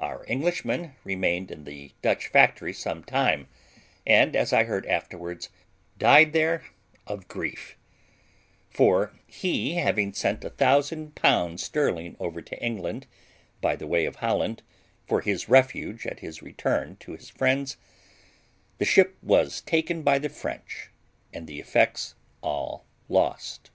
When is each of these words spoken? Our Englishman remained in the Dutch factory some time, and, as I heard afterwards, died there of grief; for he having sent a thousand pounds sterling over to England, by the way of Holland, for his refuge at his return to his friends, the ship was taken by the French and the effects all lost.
Our 0.00 0.24
Englishman 0.26 0.94
remained 1.04 1.52
in 1.52 1.62
the 1.62 1.92
Dutch 2.02 2.26
factory 2.26 2.72
some 2.72 3.04
time, 3.04 3.46
and, 4.04 4.34
as 4.34 4.52
I 4.52 4.64
heard 4.64 4.84
afterwards, 4.86 5.50
died 5.96 6.32
there 6.32 6.64
of 7.06 7.28
grief; 7.28 7.76
for 8.68 9.12
he 9.28 9.74
having 9.76 10.14
sent 10.14 10.42
a 10.44 10.50
thousand 10.50 11.14
pounds 11.14 11.62
sterling 11.62 12.16
over 12.18 12.42
to 12.42 12.60
England, 12.60 13.06
by 13.60 13.76
the 13.76 13.86
way 13.86 14.04
of 14.04 14.16
Holland, 14.16 14.64
for 15.06 15.20
his 15.20 15.48
refuge 15.48 16.06
at 16.08 16.18
his 16.18 16.42
return 16.42 16.96
to 16.98 17.12
his 17.12 17.30
friends, 17.30 17.76
the 18.78 18.84
ship 18.84 19.16
was 19.22 19.60
taken 19.60 20.02
by 20.02 20.18
the 20.18 20.28
French 20.28 20.90
and 21.32 21.46
the 21.46 21.60
effects 21.60 22.16
all 22.42 22.84
lost. 23.08 23.70